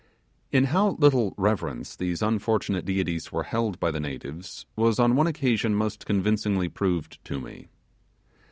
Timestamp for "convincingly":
6.07-6.69